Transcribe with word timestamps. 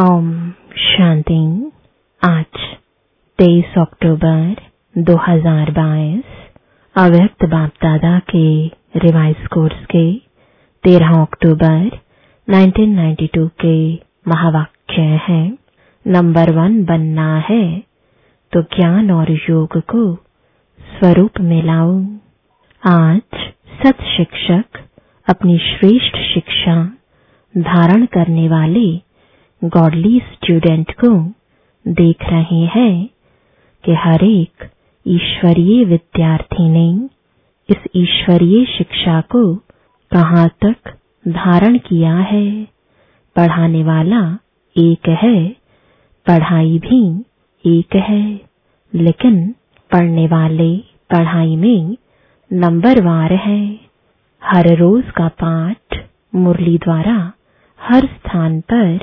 ओम 0.00 0.28
शांति। 0.80 1.38
आज 2.22 2.58
23 3.38 3.74
अक्टूबर 3.78 4.60
2022 5.08 6.22
अव्यक्त 6.96 7.44
बाप 7.50 7.70
दादा 7.82 8.18
के 8.30 8.44
रिवाइज 9.04 9.46
कोर्स 9.52 9.84
के 9.90 10.04
13 10.84 11.20
अक्टूबर 11.22 11.98
1992 12.48 13.48
के 13.64 13.74
महावाक्य 14.28 15.02
है। 15.28 15.42
नंबर 16.06 16.52
वन 16.60 16.82
बनना 16.84 17.28
है 17.50 17.62
तो 18.52 18.62
ज्ञान 18.76 19.10
और 19.10 19.32
योग 19.50 19.78
को 19.94 20.04
स्वरूप 20.80 21.40
में 21.50 21.62
लाओ 21.62 21.94
आज 22.82 23.40
सत 23.82 24.02
शिक्षक 24.16 24.84
अपनी 25.26 25.58
श्रेष्ठ 25.70 26.16
शिक्षा 26.34 26.82
धारण 27.54 28.06
करने 28.14 28.48
वाले 28.48 28.90
गॉडली 29.64 30.18
स्टूडेंट 30.32 30.90
को 31.04 31.08
देख 31.88 32.22
रहे 32.22 32.64
हैं 32.66 33.08
कि 33.84 33.94
हर 33.94 34.24
एक 34.24 34.68
ईश्वरीय 35.06 35.84
विद्यार्थी 35.84 36.68
ने 36.68 37.08
इस 37.68 37.76
ईश्वरीय 37.96 38.64
शिक्षा 38.66 39.20
को 39.20 39.54
कहाँ 40.12 40.48
तक 40.64 40.90
धारण 41.28 41.78
किया 41.78 42.14
है। 42.16 42.64
पढ़ाने 43.36 43.82
वाला 43.84 44.38
एक 44.76 45.08
है, 45.08 45.48
पढ़ाई 46.26 46.78
भी 46.78 47.24
एक 47.64 47.96
है। 47.96 48.40
लेकिन 48.94 49.54
पढ़ने 49.90 50.26
वाले 50.26 50.76
पढ़ाई 51.10 51.56
में 51.56 51.96
नंबरवार 52.52 53.32
है। 53.32 53.80
हर 54.42 54.76
रोज 54.76 55.04
का 55.10 55.28
पाठ 55.44 56.04
मुरली 56.34 56.78
द्वारा 56.78 57.32
हर 57.80 58.06
स्थान 58.06 58.60
पर 58.60 58.98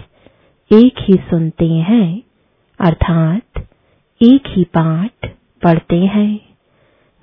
एक 0.71 0.93
ही 0.99 1.13
सुनते 1.13 1.67
हैं, 1.67 2.23
अर्थात 2.79 3.67
एक 4.21 4.43
ही 4.47 4.63
पाठ 4.63 5.29
पढ़ते 5.63 5.95
हैं। 5.95 6.39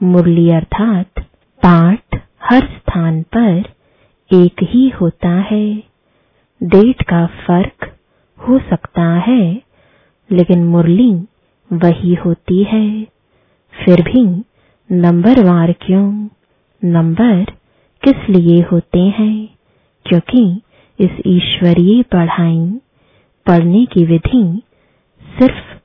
मुरली 0.02 0.50
अर्थात 0.50 1.20
पाठ 1.62 2.22
हर 2.42 2.60
स्थान 2.60 3.22
पर 3.22 3.64
एक 4.32 4.62
ही 4.62 4.88
होता 4.88 5.28
है। 5.28 5.76
डेट 6.62 7.02
का 7.02 7.26
फ़र्क 7.26 7.96
हो 8.38 8.58
सकता 8.58 9.04
है, 9.04 9.62
लेकिन 10.32 10.64
मुरली 10.64 11.12
वही 11.72 12.14
होती 12.14 12.64
है। 12.64 13.04
फिर 13.84 14.02
भी 14.02 14.42
नंबरवार 14.92 15.72
क्यों? 15.72 16.28
नंबर 16.84 17.44
किस 18.02 18.30
लिए 18.30 18.62
होते 18.62 19.00
हैं? 19.00 19.48
क्योंकि 20.06 20.60
इस 21.00 21.10
ईश्वरीय 21.26 22.02
पढ़ाई 22.02 22.80
पढ़ने 23.48 23.86
की 23.86 24.04
विधि 24.04 24.62
सिर्फ़ 25.38 25.76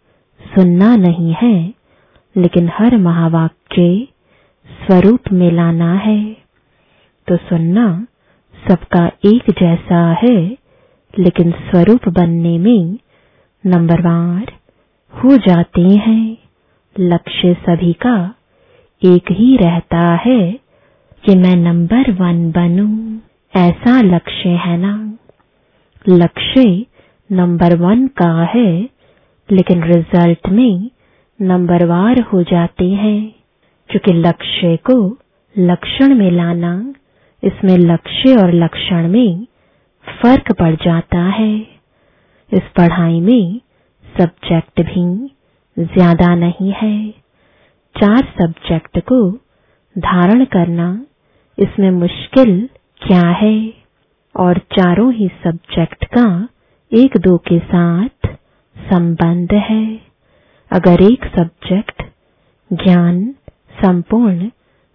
सुनना 0.55 0.95
नहीं 0.95 1.35
है, 1.41 1.73
लेकिन 2.37 2.69
हर 2.73 2.97
महावाक्य 2.97 4.07
स्वरूप 4.67 5.19
में 5.33 5.51
लाना 5.51 5.93
है। 5.93 6.37
तो 7.27 7.37
सुनना 7.37 8.07
सबका 8.69 9.07
एक 9.07 9.43
जैसा 9.49 10.17
है, 10.23 10.57
लेकिन 11.19 11.51
स्वरूप 11.51 12.09
बनने 12.09 12.57
में 12.57 12.97
नंबरवार 13.65 14.53
हो 15.11 15.37
जाते 15.37 15.81
हैं। 15.81 16.37
लक्ष्य 16.99 17.53
सभी 17.53 17.93
का 17.93 18.35
एक 19.05 19.31
ही 19.31 19.57
रहता 19.57 20.15
है 20.15 20.51
कि 21.25 21.35
मैं 21.35 21.55
नंबर 21.55 22.11
वन 22.11 22.51
बनूं। 22.51 23.19
ऐसा 23.55 24.01
लक्ष्य 24.01 24.49
है 24.49 24.77
ना। 24.77 25.17
लक्ष्य 26.09 26.85
नंबर 27.31 27.75
वन 27.75 28.07
का 28.07 28.43
है, 28.43 28.89
लेकिन 29.51 29.83
रिज़ल्ट 29.83 30.49
में 30.49 30.89
नंबरवार 31.41 32.21
हो 32.21 32.43
जाते 32.43 32.89
हैं। 32.89 33.35
क्योंकि 33.89 34.13
लक्ष्य 34.13 34.77
को 34.77 35.17
लक्षण 35.57 36.15
में 36.15 36.31
लाना, 36.31 36.93
इसमें 37.43 37.77
लक्ष्य 37.77 38.35
और 38.35 38.53
लक्षण 38.53 39.07
में 39.07 39.47
फ़र्क 40.21 40.51
पड़ 40.51 40.75
जाता 40.75 41.19
है। 41.19 41.67
इस 42.53 42.61
पढ़ाई 42.77 43.21
में 43.21 43.61
सब्जेक्ट 44.17 44.81
भी 44.81 45.31
ज़्यादा 45.79 46.35
नहीं 46.35 46.71
है। 46.71 47.11
चार 47.95 48.33
सब्जेक्ट 48.41 48.99
को 48.99 49.31
धारण 49.97 50.45
करना, 50.45 51.05
इसमें 51.59 51.91
मुश्किल 51.91 52.69
क्या 53.07 53.29
है? 53.29 53.73
और 54.39 54.57
चारों 54.57 55.13
ही 55.13 55.27
सब्जेक्ट 55.27 56.05
का 56.05 56.47
एक 56.91 57.15
दो 57.17 57.35
के 57.37 57.57
साथ 57.59 58.27
संबंध 58.77 59.53
है। 59.63 59.85
अगर 60.71 61.01
एक 61.03 61.25
सब्जेक्ट 61.35 62.01
ज्ञान, 62.71 63.21
संपूर्ण 63.75 64.49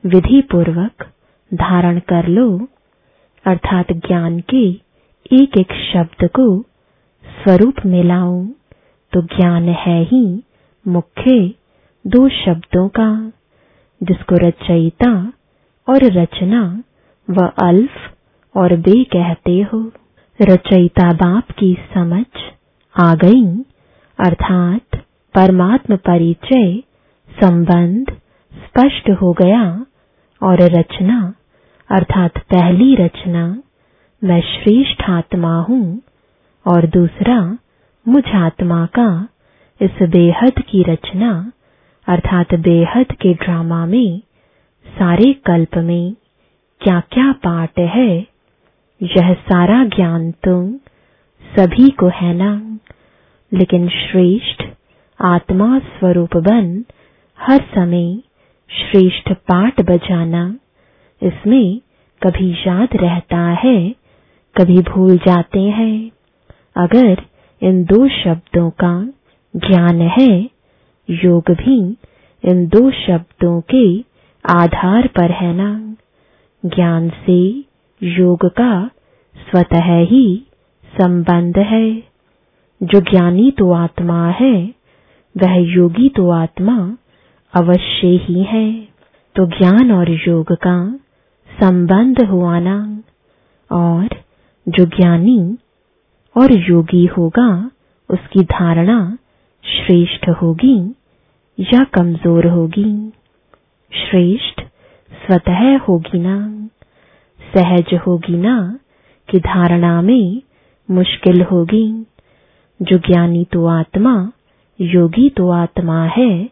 विधि 0.04 0.40
पूर्वक 0.50 1.04
धारण 1.52 1.98
कर 2.08 2.28
लो, 2.28 2.48
अर्थात 3.44 3.92
ज्ञान 4.06 4.38
के 4.50 4.64
एक 5.32 5.58
एक 5.58 5.72
शब्द 5.92 6.28
को 6.30 6.46
स्वरूप 7.24 7.84
में 7.86 8.02
लाओ 8.04 8.44
तो 9.12 9.22
ज्ञान 9.36 9.68
है 9.78 10.00
ही 10.04 10.24
मुख्य 10.86 11.40
दो 12.04 12.28
शब्दों 12.36 12.88
का, 12.88 13.10
जिसको 14.00 14.46
रचयिता 14.46 15.12
और 15.88 16.04
रचना 16.20 16.62
व 17.28 17.50
अल्फ 17.62 18.10
और 18.54 18.76
बे 18.80 19.02
कहते 19.12 19.60
हो। 19.62 19.90
रचयिता 20.40 21.12
बाप 21.12 21.50
की 21.58 21.72
समझ 21.94 22.24
आ 22.94 23.14
गई, 23.14 23.44
अर्थात 24.18 24.96
परमात्म 25.34 25.96
परिचय, 25.96 26.76
संबंध 27.28 28.10
स्पष्ट 28.52 29.10
हो 29.22 29.32
गया 29.32 29.62
और 30.42 30.62
रचना, 30.72 31.18
अर्थात 31.90 32.38
पहली 32.50 32.94
रचना, 32.96 33.46
मैं 34.22 34.40
श्रेष्ठ 34.42 35.02
आत्मा 35.10 35.54
हूँ 35.60 35.82
और 36.66 36.86
दूसरा 36.90 37.38
मुझ 38.06 38.24
आत्मा 38.36 38.84
का 38.98 39.08
इस 39.80 40.02
बेहद 40.10 40.62
की 40.62 40.82
रचना, 40.82 41.32
अर्थात 42.08 42.54
बेहद 42.60 43.12
के 43.12 43.34
ड्रामा 43.34 43.84
में, 43.86 44.18
सारे 44.86 45.32
कल्प 45.46 45.76
में 45.84 46.14
क्या 46.80 47.00
क्या 47.12 47.30
पार्ट 47.44 47.78
है 47.90 48.10
यह 49.02 49.34
सारा 49.34 49.84
ज्ञान 49.84 50.30
तुम 50.30 50.72
सभी 51.56 51.90
को 51.90 52.08
है 52.08 52.34
ना? 52.34 52.78
लेकिन 53.52 53.88
श्रेष्ठ 53.88 54.64
आत्मा 55.20 55.78
स्वरूप 55.78 56.36
बन 56.36 56.84
हर 57.40 57.60
समय 57.74 58.18
श्रेष्ठ 58.70 59.32
पाठ 59.32 59.80
बजाना 59.80 60.56
इसमें 61.22 61.80
कभी 62.22 62.52
याद 62.52 62.88
रहता 62.94 63.38
है, 63.38 63.90
कभी 64.56 64.78
भूल 64.78 65.16
जाते 65.16 65.60
हैं। 65.60 66.10
अगर 66.76 67.22
इन 67.62 67.84
दो 67.84 68.08
शब्दों 68.08 68.70
का 68.70 69.08
ज्ञान 69.56 70.00
है, 70.00 70.50
योग 71.10 71.44
भी 71.50 71.96
इन 72.44 72.66
दो 72.66 72.90
शब्दों 72.90 73.60
के 73.60 74.00
आधार 74.44 75.06
पर 75.06 75.30
है 75.30 75.54
ना? 75.54 75.96
ज्ञान 76.64 77.10
से 77.10 77.64
योग 78.02 78.46
का 78.46 78.90
स्वतः 79.36 79.96
ही 79.98 80.46
संबंध 81.02 81.58
है। 81.58 82.02
जो 82.82 83.00
ज्ञानी 83.00 83.50
तो 83.50 83.72
आत्मा 83.72 84.28
है, 84.28 84.74
वह 85.36 85.54
योगी 85.56 86.08
तो 86.08 86.30
आत्मा 86.30 86.96
अवश्य 87.54 88.06
ही 88.06 88.42
है। 88.42 88.88
तो 89.34 89.46
ज्ञान 89.46 89.92
और 89.92 90.10
योग 90.10 90.52
का 90.52 91.00
संबंध 91.64 92.24
हुआ 92.24 92.58
ना। 92.58 93.02
और 93.72 94.08
जो 94.68 94.84
ज्ञानी 94.84 95.56
और 96.36 96.52
योगी 96.52 97.06
होगा, 97.06 97.70
उसकी 98.10 98.40
धारणा 98.40 99.18
श्रेष्ठ 99.64 100.28
होगी 100.28 100.94
या 101.60 101.84
कमज़ोर 101.84 102.46
होगी। 102.46 103.12
श्रेष्ठ 103.92 104.60
स्वतः 105.12 105.78
होगी 105.78 106.18
ना। 106.18 106.68
सहज 107.56 107.94
होगी 108.06 108.36
ना 108.36 108.78
कि 109.28 109.38
धारणा 109.40 110.00
में 110.02 110.42
मुश्किल 110.90 111.42
होगी। 111.42 112.06
जो 112.80 112.98
ज्ञानी 112.98 113.44
तो 113.44 113.66
आत्मा, 113.66 114.32
योगी 114.80 115.28
तो 115.30 115.48
आत्मा 115.50 116.04
है, 116.04 116.48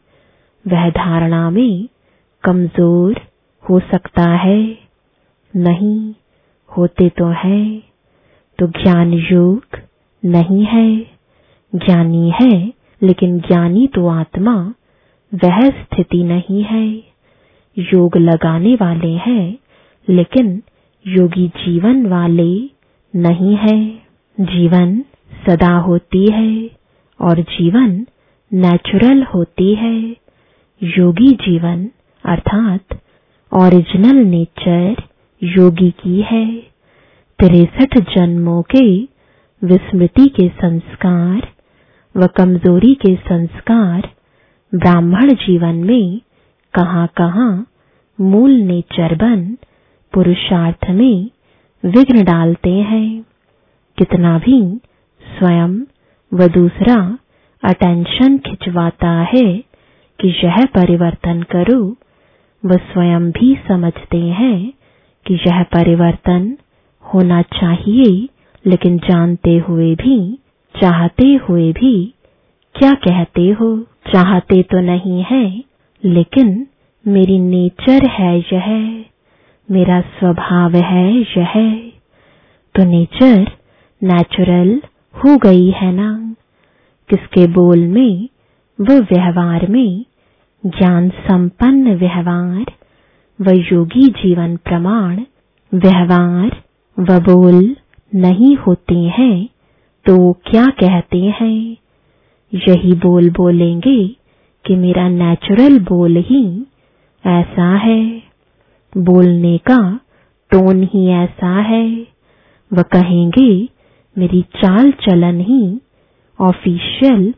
वह 0.64 0.88
धारणा 0.90 1.50
में 1.50 1.88
कमज़ोर 2.44 3.20
हो 3.64 3.80
सकता 3.80 4.30
है। 4.30 4.78
नहीं, 5.56 6.14
होते 6.70 7.08
तो 7.08 7.26
है 7.26 7.64
तो 8.58 8.66
ज्ञान 8.66 9.12
योग 9.12 9.78
नहीं 10.24 10.64
है। 10.64 10.96
ज्ञानी 11.72 12.32
है, 12.42 12.72
लेकिन 13.02 13.38
ज्ञानी 13.38 13.86
तो 13.86 14.06
आत्मा, 14.08 14.54
वह 15.32 15.60
स्थिति 15.70 16.22
नहीं 16.24 16.62
है। 16.62 16.86
योग 17.76 18.16
लगाने 18.16 18.74
वाले 18.74 19.12
हैं, 19.26 19.58
लेकिन 20.08 20.62
योगी 21.04 21.46
जीवन 21.48 22.06
वाले 22.06 22.52
नहीं 23.14 23.56
है। 23.56 23.78
जीवन 24.38 24.98
सदा 25.46 25.76
होती 25.78 26.26
है 26.32 26.70
और 27.20 27.40
जीवन 27.40 28.06
नेचुरल 28.52 29.22
होती 29.22 29.74
है। 29.74 29.96
योगी 30.82 31.30
जीवन 31.32 31.90
अर्थात 32.24 32.98
ओरिजिनल 33.52 34.16
नेचर 34.16 35.02
योगी 35.42 35.90
की 35.90 36.20
है। 36.20 36.46
तिरसठ 37.38 37.98
जन्मों 38.14 38.62
के 38.62 38.86
विस्मृति 39.62 40.26
के 40.28 40.48
संस्कार 40.48 41.48
व 42.14 42.26
कमज़ोरी 42.26 42.94
के 42.94 43.14
संस्कार 43.16 44.08
ब्राह्मण 44.72 45.32
जीवन 45.34 45.74
में 45.84 46.20
कहाँ 46.74 47.06
कहाँ 47.16 47.66
मूल 48.20 48.50
नेचर 48.50 49.14
बन 49.14 49.53
पुरुषार्थ 50.14 50.90
में 50.90 51.30
विघ्न 51.84 52.24
डालते 52.24 52.70
हैं। 52.70 53.24
कितना 53.98 54.38
भी 54.38 54.80
स्वयं 55.22 55.80
व 56.32 56.48
दूसरा 56.48 57.18
अटेंशन 57.62 58.38
खिंचवाता 58.38 59.10
है 59.34 59.56
कि 60.20 60.28
यह 60.44 60.64
परिवर्तन 60.64 61.42
करो 61.42 61.96
वह 62.64 62.76
स्वयं 62.76 63.30
भी 63.30 63.58
समझते 63.68 64.18
हैं 64.18 64.72
कि 65.26 65.34
यह 65.34 65.62
परिवर्तन 65.62 66.56
होना 67.04 67.42
चाहिए, 67.42 68.28
लेकिन 68.66 68.98
जानते 68.98 69.58
हुए 69.58 69.94
भी, 69.94 70.38
चाहते 70.74 71.26
हुए 71.34 71.72
भी 71.72 72.14
क्या 72.74 72.92
कहते 72.92 73.50
हो? 73.50 73.76
चाहते 74.14 74.62
तो 74.62 74.80
नहीं 74.80 75.24
है, 75.30 75.62
लेकिन 76.04 76.66
मेरी 77.06 77.38
नेचर 77.38 78.06
है 78.06 78.38
यह। 78.38 79.04
मेरा 79.70 80.00
स्वभाव 80.00 80.76
है 80.76 81.20
यह। 81.20 81.52
तो 82.74 82.84
नेचर 82.84 83.52
नेचुरल 84.02 84.82
हो 85.14 85.36
गई 85.36 85.70
है 85.70 85.92
ना। 85.92 86.34
किसके 87.08 87.46
बोल 87.46 87.86
में, 87.86 88.28
व 88.80 88.84
व्यवहार 88.84 89.66
में 89.68 90.04
ज्ञान 90.66 91.08
संपन्न 91.08 91.94
व्यवहार, 91.94 92.64
व 93.40 93.50
योगी 93.72 94.08
जीवन 94.08 94.56
प्रमाण 94.56 95.20
व्यवहार, 95.74 96.62
व 96.98 97.20
बोल 97.20 97.76
नहीं 98.14 98.56
होते 98.56 98.94
हैं 98.94 99.48
तो 100.06 100.32
क्या 100.32 100.66
कहते 100.66 101.18
हैं? 101.18 101.76
यही 102.54 102.92
बोल 102.92 103.30
बोलेंगे 103.30 104.08
कि 104.64 104.76
मेरा 104.76 105.08
नेचुरल 105.08 105.78
बोल 105.78 106.16
ही 106.16 106.66
ऐसा 107.26 107.76
है। 107.76 108.33
बोलने 108.96 109.58
का 109.58 110.00
टोन 110.50 110.82
ही 110.82 111.08
ऐसा 111.08 111.60
है। 111.60 112.06
वह 112.72 112.82
कहेंगे, 112.82 113.68
मेरी 114.18 114.42
चाल 114.42 114.90
चलन 114.90 115.40
ही 115.40 115.80
ऑफिशियल 116.40 117.34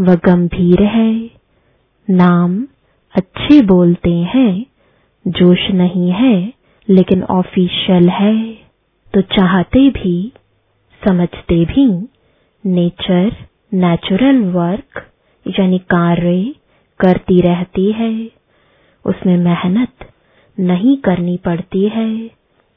व 0.00 0.14
गंभीर 0.14 0.82
है। 0.82 1.30
नाम 2.10 2.66
अच्छे 3.14 3.62
बोलते 3.62 4.10
हैं, 4.10 4.66
जोश 5.26 5.70
नहीं 5.70 6.10
है, 6.10 6.52
लेकिन 6.88 7.22
ऑफिशियल 7.22 8.08
है। 8.08 8.54
तो 9.14 9.20
चाहते 9.20 9.90
भी, 9.90 10.32
समझते 11.08 11.64
भी, 11.64 12.08
नेचर 12.66 13.36
नेचुरल 13.74 14.42
वर्क 14.42 15.06
यानी 15.60 15.78
कार्य 15.78 16.54
करती 17.00 17.40
रहती 17.40 17.92
है। 17.92 18.30
उसमें 19.06 19.36
मेहनत 19.38 20.10
नहीं 20.58 20.96
करनी 20.96 21.36
पड़ती 21.36 21.88
है। 21.88 22.08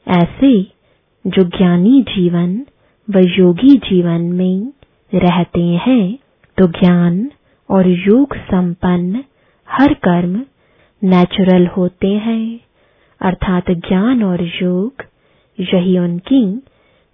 ऐसे 0.06 0.52
जो 1.24 1.42
ज्ञानी 1.56 2.00
जीवन 2.08 2.54
व 3.08 3.20
योगी 3.38 3.76
जीवन 3.88 4.20
में 4.32 4.72
रहते 5.12 5.62
हैं 5.86 6.04
तो 6.58 6.66
ज्ञान 6.70 7.30
और 7.68 7.88
योग 7.88 8.36
संपन्न 8.36 9.22
हर 9.68 9.94
कर्म 10.04 10.40
नेचुरल 11.02 11.66
होते 11.66 12.08
हैं। 12.18 12.60
अर्थात 13.20 13.70
ज्ञान 13.70 14.22
और 14.22 14.42
योग, 14.62 15.02
यही 15.58 15.98
उनकी 15.98 16.44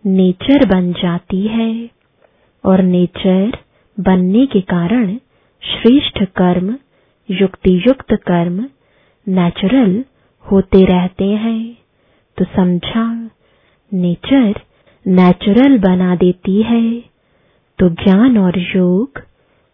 नेचर 0.05 0.65
बन 0.67 0.93
जाती 0.93 1.47
है। 1.47 1.71
और 2.65 2.83
नेचर 2.83 3.59
बनने 3.97 4.45
के 4.47 4.61
कारण 4.61 5.17
श्रेष्ठ 5.63 6.23
कर्म 6.37 6.75
युक्ति 7.29 7.77
युक्त 7.87 8.15
कर्म 8.27 8.65
नेचुरल 9.27 10.03
होते 10.51 10.85
रहते 10.85 11.25
हैं 11.37 11.63
तो 12.37 12.45
समझा, 12.47 13.05
नेचर 13.93 14.61
नेचुरल 15.07 15.79
बना 15.79 16.15
देती 16.17 16.63
है 16.63 16.85
तो 17.79 17.89
ज्ञान 17.95 18.39
और 18.39 18.59
योग 18.59 19.21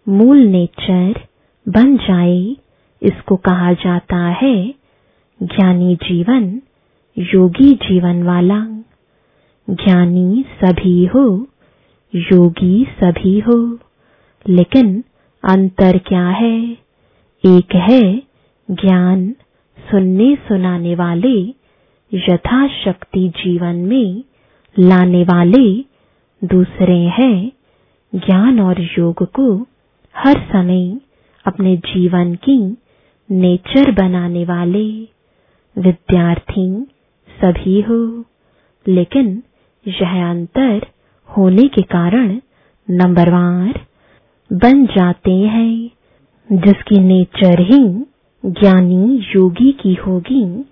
मूल 0.06 0.38
नेचर 0.46 1.20
बन 1.66 1.96
जाए, 1.98 2.56
इसको 3.02 3.36
कहा 3.36 3.72
जाता 3.74 4.16
है 4.42 4.56
ज्ञानी 5.40 5.94
जीवन, 6.02 6.44
योगी 7.16 7.72
जीवन 7.82 8.22
वाला। 8.22 8.58
ज्ञानी 9.68 10.44
सभी 10.60 11.04
हो, 11.06 11.24
योगी 12.12 12.84
सभी 13.00 13.38
हो, 13.40 13.56
लेकिन 14.46 15.02
अंतर 15.44 15.98
क्या 15.98 16.26
है? 16.32 16.58
एक 17.44 17.74
है 17.74 18.02
ज्ञान 18.68 19.34
सुनने 19.78 20.36
सुनाने 20.36 20.94
वाले, 20.94 21.48
यथाशक्ति 22.14 23.28
जीवन 23.28 23.76
में 23.76 24.24
लाने 24.78 25.22
वाले 25.22 25.84
दूसरे 26.46 26.98
हैं। 26.98 27.52
ज्ञान 28.14 28.60
और 28.60 28.80
योग 28.80 29.24
को 29.24 29.66
हर 30.16 30.40
समय 30.52 31.00
अपने 31.46 31.76
जीवन 31.76 32.34
की 32.34 32.76
नेचर 33.30 33.92
बनाने 33.92 34.44
वाले 34.44 35.08
विद्यार्थी 35.78 36.86
सभी 37.42 37.80
हो। 37.80 38.24
लेकिन 38.88 39.42
यह 39.88 40.30
अंतर 40.30 40.86
होने 41.38 41.62
के 41.62 41.82
कारण 41.82 42.40
नंबरवार 42.90 43.86
बन 44.52 44.86
जाते 44.86 45.32
हैं, 45.32 45.90
जिसकी 46.52 46.98
नेचर 46.98 47.60
ही 47.60 48.13
ज्ञानी 48.46 49.26
योगी 49.36 49.72
की 49.72 49.94
होगी, 49.94 50.64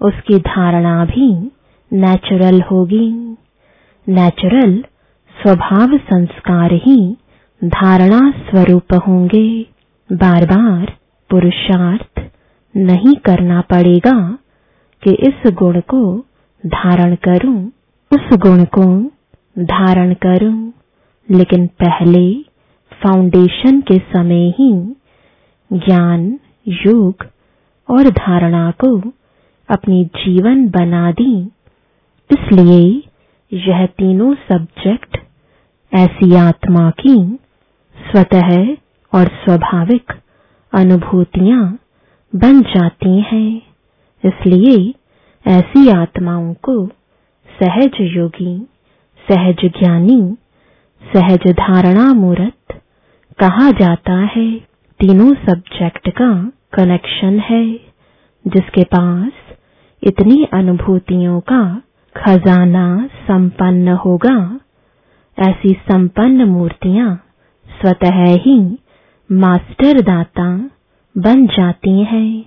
उसकी 0.00 0.38
धारणा 0.38 1.04
भी 1.04 1.50
नेचुरल 1.92 2.60
होगी। 2.60 3.36
नेचुरल 4.08 4.84
स्वभाव 5.42 5.98
संस्कार 5.98 6.72
ही 6.72 7.16
धारणा 7.64 8.30
स्वरूप 8.30 8.94
होंगे। 8.94 9.66
बार 10.12 10.44
बार 10.44 10.92
पुरुषार्थ 11.30 12.22
नहीं 12.76 13.14
करना 13.14 13.60
पड़ेगा 13.60 14.38
कि 15.02 15.10
इस 15.10 15.52
गुण 15.52 15.80
को 15.80 16.18
धारण 16.66 17.14
करूँ, 17.14 17.72
उस 18.12 18.38
गुण 18.38 18.64
को 18.64 19.02
धारण 19.64 20.14
करूँ। 20.14 20.72
लेकिन 21.30 21.66
पहले 21.66 22.42
फाउंडेशन 22.92 23.80
के 23.80 23.98
समय 23.98 24.50
ही 24.50 24.96
ज्ञान 25.72 26.38
योग 26.68 27.26
और 27.88 28.08
धारणा 28.10 28.70
को 28.70 28.96
अपनी 29.68 30.04
जीवन 30.04 30.68
बना 30.68 31.12
दी। 31.12 31.48
इसलिए 32.30 33.02
यह 33.52 33.86
तीनों 33.86 34.34
सब्जेक्ट 34.34 35.16
ऐसी 35.94 36.34
आत्मा 36.34 36.90
की 36.90 37.38
स्वतः 37.96 38.66
और 39.12 39.26
स्वाभाविक 39.26 40.12
अनुभूतियाँ 40.72 41.78
बन 42.34 42.60
जाती 42.60 43.20
हैं। 43.20 43.62
इसलिए 44.24 44.94
ऐसी 45.46 45.88
आत्माओं 45.88 46.54
को 46.54 46.86
सहज 47.62 47.90
योगी, 48.00 48.58
सहज 49.28 49.64
ज्ञानी, 49.64 50.36
सहज 51.16 51.52
धारणा 51.52 52.12
मूर्त 52.14 52.80
कहा 53.38 53.70
जाता 53.70 54.12
है। 54.12 54.73
तीनों 55.04 55.34
सब्जेक्ट 55.34 56.08
का 56.10 56.52
कनेक्शन 56.74 57.38
है, 57.38 57.74
जिसके 58.46 58.84
पास 58.84 59.32
इतनी 60.02 60.44
अनुभूतियों 60.44 61.40
का 61.40 61.82
खजाना 62.16 63.06
संपन्न 63.06 63.88
होगा। 63.88 64.60
ऐसी 65.38 65.72
संपन्न 65.72 66.44
मूर्तियाँ 66.44 67.24
स्वतः 67.66 68.24
ही 68.24 68.78
मास्टर 69.32 70.00
दाता 70.00 70.70
बन 71.18 71.46
जाती 71.46 72.02
हैं। 72.02 72.44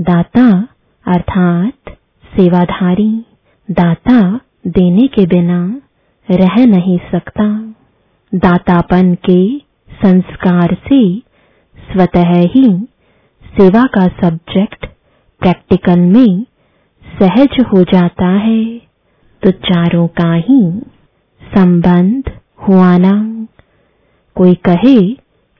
दाता 0.00 0.68
अर्थात 1.06 1.96
सेवाधारी, 2.24 3.24
दाता 3.70 4.40
देने 4.66 5.06
के 5.06 5.26
बिना 5.26 5.80
रह 6.30 6.66
नहीं 6.66 6.98
सकता। 6.98 7.74
दातापन 8.34 9.14
के 9.14 9.58
संस्कार 10.06 10.74
से 10.74 11.33
स्वतः 11.92 12.32
ही 12.54 12.86
सेवा 13.46 13.82
का 13.82 14.06
सब्जेक्ट 14.22 14.86
प्रैक्टिकल 15.40 16.00
में 16.00 16.44
सहज 17.20 17.64
हो 17.72 17.82
जाता 17.82 18.28
है। 18.28 18.64
तो 19.42 19.50
चारों 19.50 20.06
का 20.06 20.32
ही 20.34 20.82
संबंध 21.42 22.30
हुआ 22.68 22.96
ना। 22.98 23.14
कोई 24.34 24.54
कहे 24.54 25.00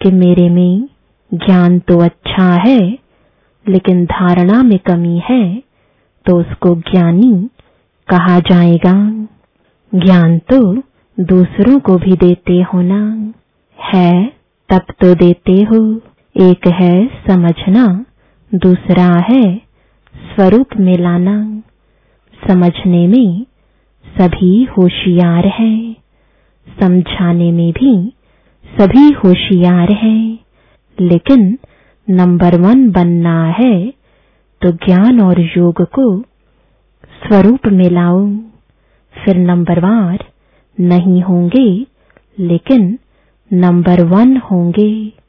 कि 0.01 0.11
मेरे 0.13 0.49
में 0.51 0.89
ज्ञान 1.35 1.79
तो 1.79 1.99
अच्छा 2.01 2.53
है, 2.67 2.99
लेकिन 3.69 4.05
धारणा 4.05 4.63
में 4.63 4.79
कमी 4.79 5.23
है 5.31 5.63
तो 6.27 6.37
उसको 6.37 6.75
ज्ञानी 6.91 7.49
कहा 8.09 8.39
जाएगा। 8.41 8.95
ज्ञान 9.93 10.39
तो 10.39 10.59
दूसरों 11.21 11.79
को 11.81 11.97
भी 11.99 12.13
देते 12.17 12.63
हो 12.63 12.81
ना। 12.83 13.33
है, 13.79 14.33
तब 14.71 14.83
तो 15.01 15.15
देते 15.15 15.53
हो। 15.53 16.01
एक 16.37 16.67
है 16.67 17.07
समझना, 17.27 18.05
दूसरा 18.55 19.05
है 19.31 19.57
स्वरूप 20.17 20.67
में 20.81 20.99
लाना। 20.99 21.63
समझने 22.49 23.07
में 23.07 23.47
सभी 24.07 24.65
होशियार 24.65 25.47
हैं। 25.47 25.97
समझाने 26.81 27.51
में 27.53 27.73
भी 27.73 28.13
सभी 28.65 29.13
होशियार 29.13 29.93
हैं। 29.93 30.39
लेकिन 31.01 31.59
नंबर 32.11 32.61
वन 32.61 32.91
बनना 32.91 33.45
है 33.51 33.87
तो 34.61 34.71
ज्ञान 34.87 35.21
और 35.21 35.41
योग 35.41 35.83
को 35.83 36.21
स्वरूप 37.23 37.67
में 37.67 37.89
फिर 39.15 39.37
नंबरवार 39.37 40.25
नहीं 40.81 41.23
होंगे, 41.23 41.87
लेकिन 42.39 42.99
नंबर 43.53 44.05
वन 44.05 44.37
होंगे। 44.37 45.24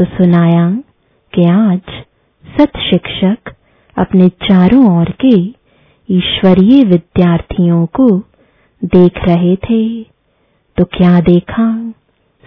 तो 0.00 0.04
सुनाया 0.04 0.70
कि 1.34 1.44
आज 1.44 1.80
सत 2.44 2.72
शिक्षक 2.76 3.52
अपने 3.98 4.28
चारों 4.28 4.98
ओर 4.98 5.14
के 5.24 5.36
ईश्वरीय 6.14 6.84
विद्यार्थियों 6.84 7.86
को 7.86 8.18
देख 8.84 9.18
रहे 9.28 9.56
थे। 9.56 10.02
तो 10.76 10.84
क्या 10.84 11.20
देखा? 11.20 11.92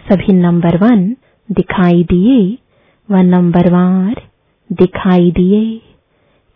सभी 0.10 0.33
नंबर 0.33 0.77
वन 0.77 1.15
दिखाई 1.51 2.03
दिए, 2.03 2.57
व 3.12 3.15
नंबरवार 3.15 4.22
दिखाई 4.72 5.31
दिए। 5.31 5.81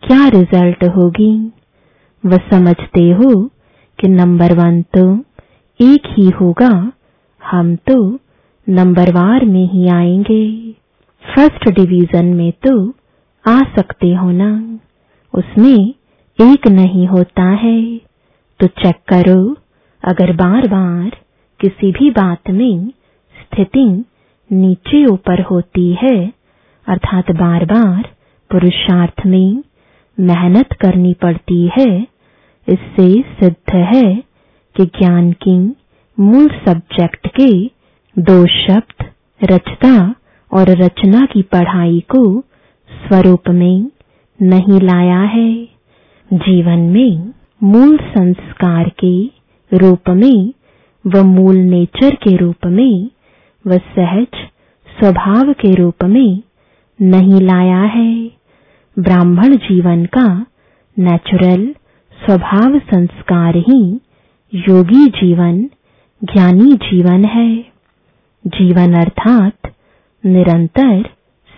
क्या 0.02 0.28
रिज़ल्ट 0.28 0.84
होगी? 0.84 1.52
वह 2.26 2.36
समझते 2.36 3.10
हो 3.10 3.50
कि 3.98 4.08
नंबर 4.08 4.52
वन 4.52 4.82
तो 4.82 5.16
एक 5.80 6.02
ही 6.06 6.30
होगा, 6.30 6.92
हम 7.44 7.76
तो 7.76 8.18
नंबरवार 8.68 9.44
में 9.44 9.68
ही 9.68 9.88
आएँगे। 9.88 10.77
फ़र्स्ट 11.34 11.68
डिवीज़न 11.70 12.26
में 12.26 12.52
तो 12.52 12.88
आ 13.44 13.60
सकते 13.76 14.14
हो 14.14 14.30
ना। 14.30 14.78
उसमें 15.34 15.94
एक 16.38 16.68
नहीं 16.68 17.06
होता 17.06 17.42
है। 17.42 18.00
तो 18.60 18.66
चेक 18.66 18.96
करो, 19.08 19.56
अगर 20.02 20.32
बार 20.32 20.68
बार 20.68 21.10
किसी 21.60 21.92
भी 21.92 22.10
बात 22.10 22.50
में 22.50 22.88
स्थिति 23.36 24.04
नीचे 24.52 25.04
ऊपर 25.06 25.42
होती 25.42 25.98
है, 26.02 26.32
अर्थात 26.86 27.30
बार 27.30 27.64
बार 27.64 28.02
पुरुषार्थ 28.50 29.26
में 29.26 29.64
मेहनत 30.20 30.72
करनी 30.72 31.14
पड़ती 31.14 31.70
है, 31.78 32.06
इससे 32.68 33.22
सिद्ध 33.22 33.74
है 33.74 34.16
कि 34.76 34.84
ज्ञान 34.84 35.32
की 35.32 35.58
मूल 36.20 36.48
सब्जेक्ट 36.68 37.26
के 37.40 37.66
दो 38.18 38.46
शब्द 38.46 39.04
रचता 39.42 40.14
और 40.52 40.70
रचना 40.82 41.24
की 41.26 41.42
पढ़ाई 41.42 42.00
को 42.00 42.40
स्वरूप 42.90 43.48
में 43.48 43.90
नहीं 44.42 44.80
लाया 44.80 45.20
है। 45.20 45.52
जीवन 46.30 46.78
में 46.78 47.32
मूल 47.62 47.96
संस्कार 47.98 48.90
के 49.04 49.30
रूप 49.72 50.08
में 50.08 50.52
व 51.04 51.22
मूल 51.24 51.56
नेचर 51.56 52.14
के 52.14 52.36
रूप 52.36 52.66
में 52.66 53.10
व 53.64 53.78
सहज 53.96 54.26
स्वभाव 54.88 55.52
के 55.52 55.74
रूप 55.74 56.04
में 56.04 56.42
नहीं 56.98 57.40
लाया 57.40 57.82
है। 57.94 58.12
ब्राह्मण 58.96 59.56
जीवन 59.56 60.04
का 60.06 60.26
नेचुरल 60.96 61.66
स्वभाव 62.18 62.78
संस्कार 62.78 63.56
ही 63.56 63.82
योगी 64.52 65.06
जीवन, 65.06 65.62
ज्ञानी 66.22 66.72
जीवन 66.72 67.24
है। 67.24 67.50
जीवन 68.44 68.94
अर्थात 68.94 69.72
निरंतर 70.24 71.02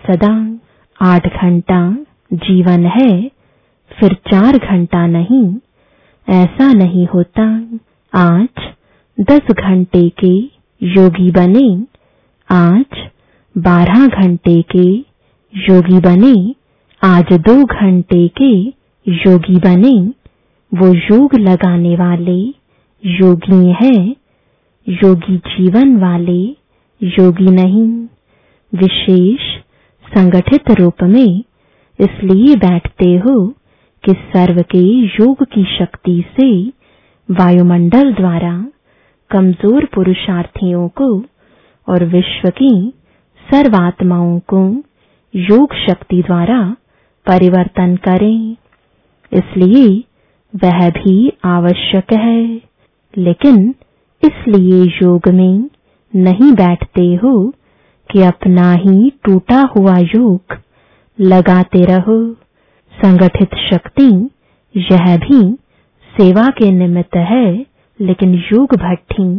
सदा 0.03 0.33
आठ 0.99 1.27
घंटा 1.27 1.79
जीवन 2.33 2.85
है, 2.87 3.11
फिर 3.91 4.13
चार 4.27 4.57
घंटा 4.57 5.05
नहीं, 5.07 5.45
ऐसा 6.27 6.71
नहीं 6.73 7.05
होता 7.07 7.45
आज 8.13 8.69
दस 9.17 9.51
घंटे 9.53 10.07
के 10.19 10.33
योगी 10.81 11.29
बने, 11.31 11.67
आज 12.49 13.09
बारह 13.55 14.07
घंटे 14.07 14.61
के 14.75 14.87
योगी 15.53 15.99
बने, 15.99 16.35
आज 17.01 17.33
दो 17.47 17.63
घंटे 17.65 18.27
के 18.41 18.53
योगी 19.07 19.55
बने, 19.59 19.97
वो 20.71 20.93
योग 20.93 21.35
लगाने 21.39 21.95
वाले 21.95 22.39
योगी 23.03 23.65
हैं, 23.81 24.15
योगी 24.87 25.37
जीवन 25.47 25.95
वाले 25.97 26.41
योगी 27.01 27.51
नहीं। 27.51 27.87
विशेष 28.73 29.41
संगठित 30.05 30.69
रूप 30.79 31.03
में 31.03 31.43
इसलिए 31.99 32.55
बैठते 32.57 33.09
हो 33.25 33.35
कि 34.03 34.13
सर्व 34.29 34.61
के 34.71 34.83
योग 35.15 35.43
की 35.53 35.63
शक्ति 35.77 36.23
से 36.35 36.51
वायुमंडल 37.29 38.13
द्वारा 38.13 38.53
कमज़ोर 39.31 39.85
पुरुषार्थियों 39.85 40.87
को 40.97 41.09
और 41.87 42.05
विश्व 42.05 42.49
की 42.57 42.71
सर्वात्माओं 43.45 44.39
को 44.53 44.63
योग 45.33 45.75
शक्ति 45.79 46.21
द्वारा 46.21 46.61
परिवर्तन 47.25 47.95
करें। 48.07 48.55
इसलिए 49.31 49.87
वह 50.53 50.89
भी 50.91 51.31
आवश्यक 51.47 52.13
है। 52.13 52.43
लेकिन 53.13 53.73
इसलिए 54.23 54.81
योग 55.03 55.27
में 55.33 55.69
नहीं 56.13 56.51
बैठते 56.53 57.13
हो 57.15 57.33
कि 58.11 58.21
अपना 58.23 58.71
ही 58.75 59.09
टूटा 59.23 59.61
हुआ 59.75 59.97
योग। 59.97 60.57
लगाते 61.19 61.83
रहो। 61.85 62.17
संगठित 62.93 63.55
शक्ति, 63.63 64.09
यह 64.75 65.15
भी 65.17 65.41
सेवा 66.11 66.47
के 66.57 66.71
निमित्त 66.71 67.15
है, 67.17 67.65
लेकिन 67.99 68.33
योग 68.53 68.75
भट्टी 68.77 69.31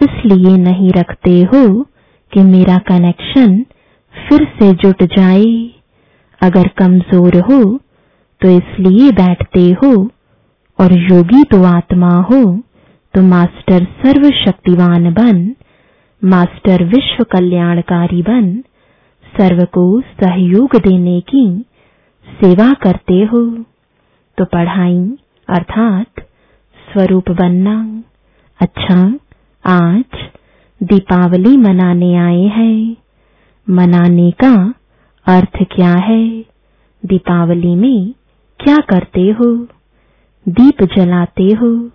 इसलिए 0.00 0.56
नहीं 0.58 0.90
रखते 0.92 1.40
हो 1.44 1.66
कि 2.32 2.42
मेरा 2.44 2.78
कनेक्शन 2.88 3.58
फिर 4.14 4.46
से 4.58 4.72
जुट 4.74 5.02
जाए। 5.12 5.54
अगर 6.40 6.68
कमज़ोर 6.78 7.36
हो 7.42 7.62
तो 8.40 8.50
इसलिए 8.50 9.10
बैठते 9.12 9.70
हो। 9.82 9.92
और 10.78 10.92
योगी 11.02 11.42
तो 11.44 11.62
आत्मा 11.66 12.14
हो 12.30 12.42
तो 13.14 13.22
मास्टर 13.22 13.84
सर्वशक्तिवान 14.02 15.12
बन। 15.12 15.44
मास्टर 16.24 16.84
विश्व 16.84 17.24
कल्याणकारी 17.24 18.22
बन 18.22 18.60
सर्व 19.36 19.64
को 19.64 20.00
सहयोग 20.00 20.76
देने 20.76 21.20
की 21.20 21.64
सेवा 22.28 22.72
करते 22.72 23.14
हो। 23.14 23.64
तो 24.38 24.44
पढ़ाई, 24.44 25.18
अर्थात 25.48 26.06
स्वरूप 26.92 27.30
बनना। 27.30 28.02
अच्छा 28.60 29.18
आज 29.66 30.04
दीपावली 30.82 31.56
मनाने 31.56 32.14
आए 32.14 32.42
हैं। 32.42 32.96
मनाने 33.70 34.30
का 34.30 34.74
अर्थ 35.26 35.58
क्या 35.62 35.92
है? 35.92 36.40
दीपावली 37.06 37.74
में 37.74 38.14
क्या 38.60 38.76
करते 38.76 39.30
हो? 39.30 39.66
दीप 40.48 40.82
जलाते 40.82 41.44
हो? 41.44 41.90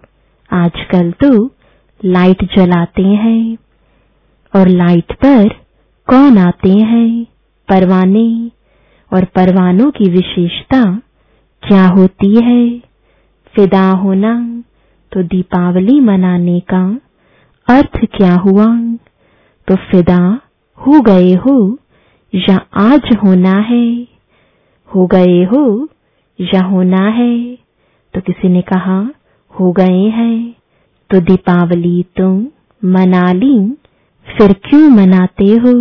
आजकल 0.54 1.12
तो 1.12 1.52
लाइट 2.06 2.56
जलाते 2.56 3.04
हैं। 3.04 3.58
और 4.56 4.68
लाइट 4.68 5.14
पर 5.14 5.48
कौन 6.08 6.38
आते 6.38 6.70
हैं? 6.70 7.24
परवाने 7.70 8.52
और 9.14 9.26
परवानों 9.26 9.92
की 9.92 10.10
विशेषता 10.10 11.02
क्या 11.68 11.88
होती 11.88 12.42
है? 12.42 12.80
फिदा 13.56 13.92
होना 13.92 14.64
तो 15.12 15.24
दीपावली 15.24 16.00
मनाने 16.00 16.60
का 16.60 17.00
अर्थ 17.70 18.06
क्या 18.06 18.34
हुआ? 18.34 18.78
तो 19.68 19.76
फिदा 19.76 20.40
हो 20.78 21.02
गए 21.02 21.34
हो 21.34 21.80
या 22.36 22.66
आज 22.74 23.18
होना 23.24 23.54
है? 23.54 24.08
हो 24.96 25.08
गए 25.08 25.44
हो 25.44 25.90
या 26.42 26.62
होना 26.62 27.08
है? 27.08 27.56
तो 28.14 28.22
किसी 28.22 28.50
ने 28.50 28.62
कहा, 28.62 29.12
हो 29.60 29.72
गए 29.72 30.04
हैं। 30.04 30.56
तो 31.10 31.20
दीपावली 31.20 32.04
तुम 32.04 32.48
मना 32.86 33.34
ली। 33.34 33.78
फिर 34.38 34.54
क्यों 34.54 34.90
मनाते 34.90 35.46
हो? 35.46 35.74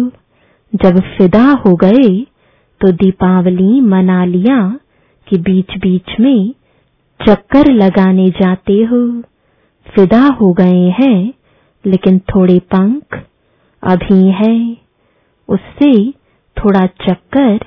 जब 0.74 1.00
फिदा 1.00 1.62
हो 1.66 1.76
गए 1.76 2.26
तो 2.80 2.92
दीपावली 2.92 3.80
मना 3.80 4.24
लिया 4.24 4.78
कि 5.28 5.38
बीच 5.38 5.78
बीच 5.78 6.20
में 6.20 6.54
चक्कर 7.28 7.72
लगाने 7.72 8.30
जाते 8.30 8.72
हो। 8.72 9.22
फिदा 9.88 10.26
हो 10.26 10.52
गए 10.52 10.88
हैं, 11.00 11.34
लेकिन 11.86 12.18
थोड़े 12.18 12.58
पंख 12.58 13.22
अभी 13.82 14.30
है। 14.30 14.76
उससे 15.48 16.10
थोड़ा 16.58 16.86
चक्कर 16.86 17.60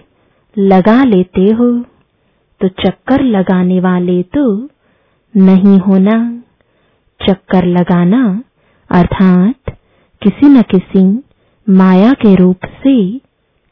लगा 0.57 1.03
लेते 1.03 1.41
हो। 1.41 1.79
तो 2.61 2.67
चक्कर 2.67 3.23
लगाने 3.23 3.79
वाले 3.79 4.23
तो 4.23 4.69
नहीं 5.37 5.79
होना। 5.79 6.43
चक्कर 7.29 7.65
लगाना, 7.65 8.43
अर्थात 8.91 9.77
किसी 10.21 10.49
न 10.49 10.61
किसी 10.61 11.23
माया 11.69 12.13
के 12.13 12.35
रूप 12.35 12.65
से 12.65 13.19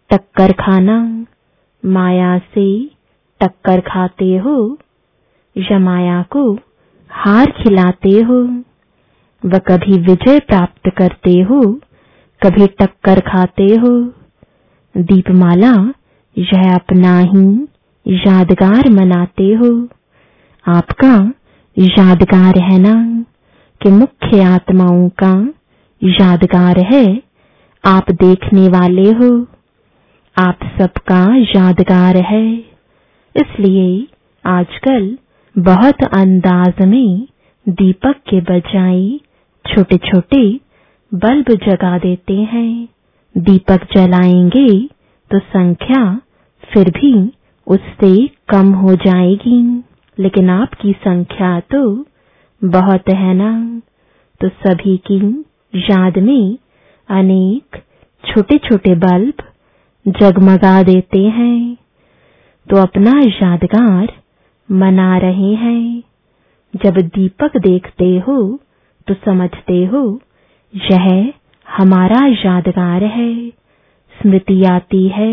टक्कर 0.09 0.51
खाना। 0.51 1.25
माया 1.85 2.37
से 2.37 2.85
टक्कर 3.41 3.79
खाते 3.79 4.37
हो 4.37 4.77
या 5.57 5.79
माया 5.79 6.21
को 6.21 6.53
हार 7.09 7.51
खिलाते 7.51 8.09
हो। 8.09 8.41
व 9.45 9.57
कभी 9.57 9.99
विजय 9.99 10.39
प्राप्त 10.39 10.89
करते 10.97 11.39
हो, 11.39 11.61
कभी 12.41 12.67
टक्कर 12.67 13.19
खाते 13.19 13.67
हो। 13.75 14.13
दीपमाला 14.97 15.93
यह 16.37 16.73
अपना 16.73 17.19
ही 17.19 17.67
यादगार 18.07 18.89
मनाते 18.89 19.53
हो। 19.53 19.87
आपका 20.67 21.33
यादगार 21.77 22.59
है 22.59 22.79
ना 22.79 23.25
कि 23.81 23.89
मुख्य 23.89 24.43
आत्माओं 24.43 25.09
का 25.09 25.58
यादगार 26.01 26.79
है। 26.93 27.05
आप 27.83 28.11
देखने 28.11 28.67
वाले 28.69 29.11
हो। 29.11 29.29
आप 30.37 30.59
सबका 30.79 31.23
यादगार 31.55 32.17
है। 32.25 32.45
इसलिए 33.35 34.07
आजकल 34.45 35.17
बहुत 35.55 36.03
अंदाज 36.03 36.81
में 36.87 37.27
दीपक 37.65 38.15
के 38.29 38.39
बजाय 38.41 39.09
छोटे 39.65 39.97
छोटे 39.97 40.43
बल्ब 41.11 41.51
जगा 41.65 41.97
देते 41.97 42.35
हैं। 42.53 42.87
दीपक 43.35 43.87
जलाएँगे 43.95 44.69
तो 45.31 45.39
संख्या 45.39 46.03
फिर 46.63 46.89
भी 46.89 47.13
उससे 47.67 48.15
कम 48.49 48.71
हो 48.73 48.95
जाएगी। 48.95 49.61
लेकिन 50.17 50.49
आपकी 50.49 50.91
संख्या 50.93 51.59
तो 51.59 51.83
बहुत 52.61 53.09
है 53.09 53.33
ना। 53.33 53.51
तो 54.41 54.49
सभी 54.49 54.97
की 54.97 55.19
याद 55.73 56.17
में 56.17 56.57
अनेक 57.09 57.77
छोटे 58.23 58.57
छोटे 58.57 58.95
बल्ब 58.95 59.43
जगमगा 60.05 60.81
देते 60.83 61.21
हैं 61.29 61.77
तो 62.67 62.77
अपना 62.77 63.11
यादगार 63.19 64.13
मना 64.69 65.17
रहे 65.17 65.53
हैं। 65.55 66.03
जब 66.73 66.97
दीपक 67.07 67.57
देखते 67.57 68.07
हो 68.19 68.37
तो 69.07 69.13
समझते 69.25 69.83
हो, 69.85 70.01
यह 70.73 71.33
हमारा 71.67 72.25
यादगार 72.27 73.03
है, 73.03 73.49
स्मृति 74.15 74.63
आती 74.63 75.07
है। 75.07 75.31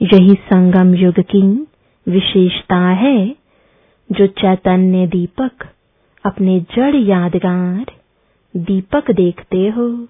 यही 0.00 0.34
संगम 0.44 0.94
युग 0.94 1.20
की 1.30 1.42
विशेषता 2.06 2.78
है, 2.96 3.34
जो 4.10 4.26
चैतन्य 4.26 5.06
दीपक 5.06 5.66
अपने 6.24 6.60
जड़ 6.76 6.94
यादगार 6.96 7.84
दीपक 8.56 9.10
देखते 9.10 9.68
हो, 9.68 10.06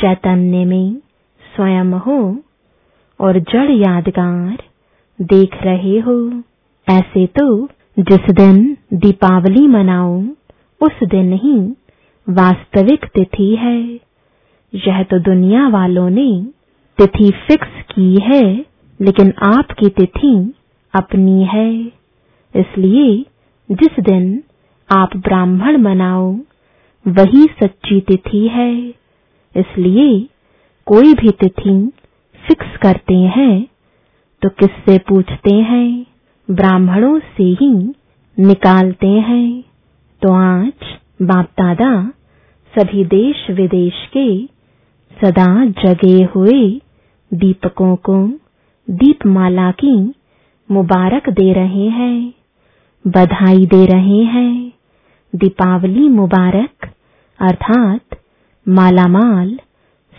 चैतन्य 0.00 0.64
में 0.64 0.96
स्वयं 1.56 1.92
हो, 1.92 2.38
और 3.20 3.38
जड़ 3.38 3.70
यादगार 3.70 4.58
देख 5.22 5.62
रहे 5.62 5.98
हो। 5.98 6.42
ऐसे 6.88 7.26
तो 7.26 7.68
जिस 7.98 8.30
दिन 8.30 8.76
दीपावली 8.94 9.66
मनाओ 9.66 10.22
उस 10.80 11.08
दिन 11.08 11.32
ही 11.32 11.58
वास्तविक 12.28 13.04
तिथि 13.04 13.56
है। 13.56 14.00
यह 14.74 15.02
तो 15.02 15.18
दुनिया 15.18 15.68
वालों 15.68 16.10
ने 16.10 16.46
तिथि 16.98 17.30
फिक्स 17.30 17.82
की 17.82 18.14
है, 18.22 18.66
लेकिन 19.00 19.32
आपकी 19.42 19.88
तिथि 19.88 20.54
अपनी 20.94 21.44
है। 21.44 21.74
इसलिए 22.56 23.24
जिस 23.70 24.00
दिन 24.00 24.42
आप 24.90 25.16
ब्राह्मण 25.16 25.76
मनाओ 25.76 26.36
वही 27.06 27.44
सच्ची 27.54 28.00
तिथि 28.00 28.46
है। 28.48 28.72
इसलिए 29.54 30.08
कोई 30.86 31.12
भी 31.14 31.30
तिथि 31.40 31.74
फिक्स 32.44 32.76
करते 32.76 33.14
हैं 33.36 33.66
तो 34.42 34.48
किससे 34.58 34.98
पूछते 34.98 35.54
हैं? 35.62 36.06
ब्राह्मणों 36.48 37.18
से 37.18 37.44
ही 37.60 37.70
निकालते 38.38 39.06
हैं। 39.06 39.62
तो 40.22 40.32
आज 40.34 40.86
बाप 41.22 41.48
दादा 41.58 41.90
सभी 42.74 43.04
देश 43.04 43.46
विदेश 43.50 44.04
के 44.16 44.26
सदा 45.16 45.48
जगे 45.76 46.22
हुए 46.34 46.62
दीपकों 47.32 47.94
को 48.08 48.16
दीपमाला 48.88 49.70
की 49.74 49.96
मुबारक 50.70 51.28
दे 51.30 51.52
रहे 51.52 51.88
हैं, 51.90 52.32
बधाई 53.04 53.66
दे 53.66 53.84
रहे 53.86 54.22
हैं। 54.24 54.72
दीपावली 55.32 56.08
मुबारक 56.10 56.86
अर्थात 57.40 58.16
मालामाल 58.66 59.48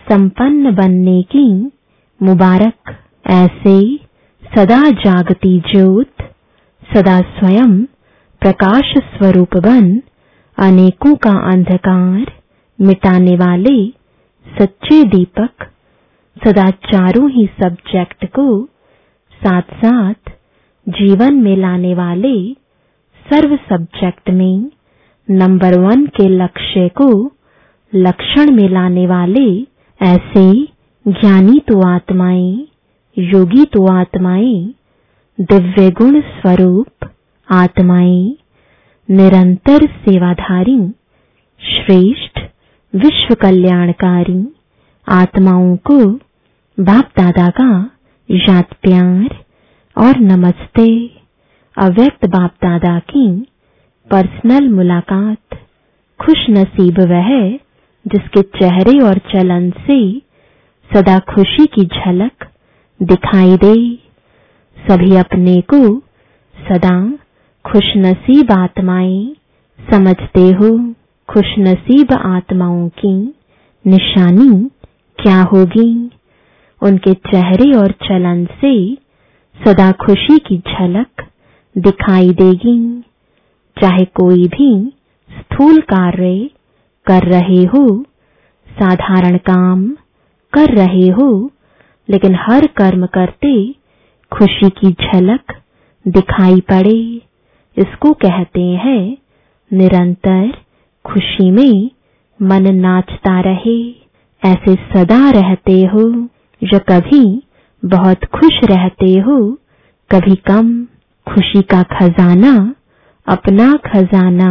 संपन्न 0.06 0.74
बनने 0.74 1.22
की 1.34 1.46
मुबारक, 2.20 2.94
ऐसे 3.30 3.78
सदा 4.42 4.80
जागती 5.04 5.58
ज्योत, 5.60 6.22
सदा 6.82 7.20
स्वयं 7.30 7.82
प्रकाश 8.42 8.92
स्वरूप 9.08 9.56
बन, 9.56 9.90
अनेकों 10.58 11.14
का 11.16 11.32
अंधकार 11.52 12.32
मिटाने 12.78 13.36
वाले 13.36 13.76
सच्चे 14.46 15.02
दीपक 15.08 15.66
सदा 16.36 16.70
चारों 16.86 17.28
ही 17.30 17.46
सब्जेक्ट 17.62 18.24
को 18.34 18.48
साथ 19.40 19.74
साथ 19.74 20.30
जीवन 20.86 21.34
में 21.34 21.56
लाने 21.56 21.94
वाले 21.94 22.36
सर्व 23.26 23.56
सब्जेक्ट 23.70 24.30
में 24.30 24.70
नंबर 25.28 25.78
वन 25.78 26.04
के 26.16 26.28
लक्ष्य 26.28 26.88
को 27.00 27.08
लक्षण 27.92 28.50
में 28.50 28.68
लाने 28.68 29.06
वाले 29.06 29.46
ऐसे 30.00 30.44
ज्ञानी 31.06 31.58
तो 31.68 31.80
आत्माएँ, 31.88 32.66
योगी 33.16 33.64
तो 33.64 33.84
आत्माएँ, 33.92 34.74
दिव्य 35.38 35.90
गुण 35.90 36.20
स्वरूप 36.20 37.08
आत्माएँ, 37.48 38.36
निरंतर 39.08 39.86
सेवाधारी, 39.98 40.78
श्रेष्ठ 41.62 42.40
विश्व 42.94 43.34
कल्याणकारी 43.42 44.40
आत्माओं 45.06 45.76
को 45.90 45.98
बाप 46.78 47.10
दादा 47.18 47.48
का 47.60 47.70
याद 48.28 48.74
प्यार 48.82 49.36
और 49.96 50.18
नमस्ते। 50.22 50.88
अव्यक्त 51.76 52.26
बाप 52.26 52.54
दादा 52.64 52.98
की 53.10 53.26
पर्सनल 54.10 54.68
मुलाकात। 54.68 55.54
खुश 56.20 56.46
नसीब 56.50 57.00
वह, 57.00 57.56
जिसके 58.06 58.42
चेहरे 58.42 59.00
और 59.00 59.18
चलन 59.18 59.70
से 59.70 60.22
सदा 60.94 61.18
खुशी 61.18 61.66
की 61.66 61.84
झलक 61.84 62.46
दिखाई 63.02 63.56
दे 63.56 63.94
सभी 64.90 65.16
अपने 65.16 65.60
को 65.60 65.98
सदा 66.56 67.10
खुशनसीब 67.72 68.52
आत्माएँ 68.52 69.36
समझते 69.92 70.40
हो। 70.40 70.94
खुशनसीब 71.28 72.12
आत्माओं 72.12 72.88
की 72.88 73.34
निशानी 73.86 74.70
क्या 75.22 75.42
होगी? 75.42 76.10
उनके 76.82 77.14
चेहरे 77.14 77.72
और 77.76 77.90
चलन 77.90 78.44
से 78.44 78.94
सदा 79.66 79.92
खुशी 79.92 80.38
की 80.38 80.58
झलक 80.58 81.26
दिखाई 81.78 82.30
देगी। 82.30 83.04
चाहे 83.82 84.04
कोई 84.04 84.44
भी 84.44 84.92
स्थूल 85.30 85.80
कार्य 85.80 86.50
कर 87.06 87.22
रहे 87.22 87.64
हो, 87.64 88.04
साधारण 88.68 89.36
काम 89.36 89.88
कर 90.52 90.74
रहे 90.74 91.08
हो, 91.08 91.50
लेकिन 92.08 92.34
हर 92.34 92.66
कर्म 92.66 93.06
करते 93.06 93.74
खुशी 94.32 94.68
की 94.70 94.90
झलक 94.92 95.54
दिखाई 96.08 96.60
पड़े। 96.60 97.22
इसको 97.76 98.12
कहते 98.12 98.60
हैं 98.60 99.18
निरंतर 99.72 100.52
खुशी 101.04 101.50
में 101.50 101.90
मन 102.42 102.74
नाचता 102.74 103.40
रहे। 103.40 103.90
ऐसे 104.42 104.74
सदा 104.74 105.30
रहते 105.30 105.80
हो 105.86 106.28
या 106.62 106.78
कभी 106.78 107.42
बहुत 107.84 108.24
खुश 108.24 108.60
रहते 108.64 109.18
हो, 109.18 109.58
कभी 110.10 110.34
कम 110.34 110.84
खुशी 111.26 111.62
का 111.62 111.82
खजाना 111.82 112.74
अपना 113.28 113.72
खजाना 113.86 114.50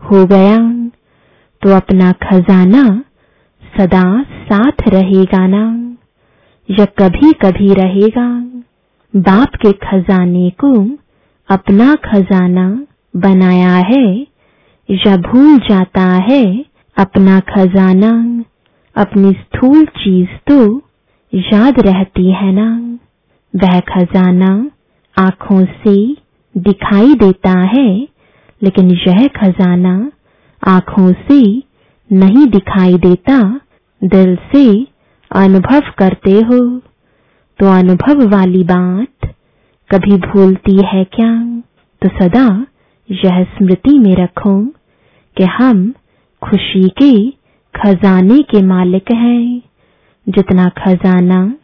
हो 0.00 0.24
गया। 0.26 0.56
तो 1.62 1.70
अपना 1.70 2.12
खजाना 2.12 2.82
सदा 3.62 4.22
साथ 4.22 4.88
रहेगा 4.88 5.46
ना, 5.46 5.64
या 6.68 6.84
कभी 6.98 7.32
कभी 7.32 7.72
रहेगा। 7.74 8.28
बाप 9.14 9.54
के 9.56 9.72
खजाने 9.72 10.50
को 10.64 10.72
अपना 11.48 11.94
खजाना 11.94 12.66
बनाया 13.16 13.74
है, 13.88 14.06
या 14.88 15.16
भूल 15.16 15.58
जाता 15.58 16.06
है 16.30 16.44
अपना 16.96 17.40
खजाना। 17.40 18.12
अपनी 18.96 19.32
स्थूल 19.32 19.84
चीज़ 19.84 20.28
तो 20.50 20.82
याद 21.32 21.80
रहती 21.80 22.30
है 22.32 22.52
ना। 22.52 22.70
वह 23.54 23.80
खजाना 23.80 24.70
आँखों 25.16 25.64
से 25.64 25.96
दिखाई 26.58 27.14
देता 27.14 27.60
है, 27.60 28.08
लेकिन 28.62 28.90
यह 29.08 29.26
खजाना 29.26 30.12
आँखों 30.68 31.12
से 31.12 31.62
नहीं 32.12 32.46
दिखाई 32.46 32.94
देता, 32.94 33.60
दिल 34.04 34.36
से 34.36 34.86
अनुभव 35.32 35.82
करते 35.98 36.30
हो। 36.30 36.78
तो 37.58 37.66
अनुभव 37.66 38.28
वाली 38.28 38.64
बात 38.64 39.34
कभी 39.94 40.16
भूलती 40.16 40.76
है 40.86 41.04
क्या? 41.04 41.60
तो 42.02 42.08
सदा 42.08 42.66
यह 43.10 43.44
स्मृति 43.44 43.98
में 43.98 44.16
रखो 44.16 44.66
कि 45.36 45.44
हम 45.44 45.94
खुशी 46.44 46.88
के 46.88 47.30
खजाने 47.80 48.38
के 48.42 48.62
मालिक 48.62 49.12
हैं। 49.12 49.62
जितना 50.28 50.68
खजाना 50.68 51.54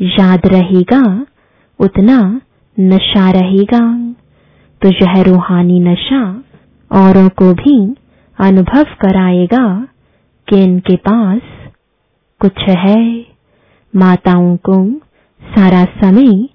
याद 0.00 0.40
रहेगा, 0.46 1.26
उतना 1.78 2.40
नशा 2.80 3.30
रहेगा। 3.30 4.14
तो 4.84 4.90
यह 4.90 5.22
रूहानी 5.22 5.80
नशा 5.80 6.44
औरों 6.92 7.28
को 7.28 7.52
भी 7.54 7.94
अनुभव 8.38 8.82
कराएगा 8.82 9.88
कि 10.48 10.62
इनके 10.62 10.96
पास 10.96 11.40
कुछ 12.40 12.58
है। 12.68 13.26
माताओं 13.96 14.56
को 14.56 14.92
सारा 15.42 15.84
समय 15.84 16.48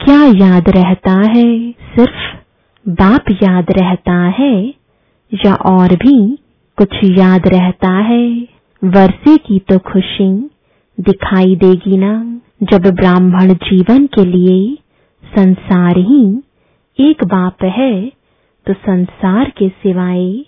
क्या 0.00 0.48
याद 0.48 0.68
रहता 0.68 1.12
है? 1.12 1.70
सिर्फ़ 1.70 2.36
बाप 2.88 3.24
याद 3.30 3.66
रहता 3.70 4.22
है 4.28 4.66
या 5.32 5.54
और 5.54 5.88
भी 5.88 6.38
कुछ 6.76 6.94
याद 7.04 7.48
रहता 7.48 7.90
है? 7.90 8.48
वर्षे 8.84 9.36
की 9.36 9.58
तो 9.58 9.78
खुशी 9.78 10.50
दिखाई 11.00 11.56
देगी 11.56 11.96
ना। 11.96 12.40
जब 12.62 12.94
ब्राह्मण 12.94 13.54
जीवन 13.54 14.06
के 14.06 14.24
लिए 14.24 14.78
संसार 15.38 15.98
ही 15.98 16.42
एक 16.98 17.24
बाप 17.24 17.64
है 17.64 17.92
तो 18.66 18.72
संसार 18.74 19.50
के 19.50 19.68
सिवाय 19.68 20.38